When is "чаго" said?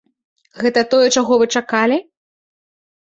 1.19-1.37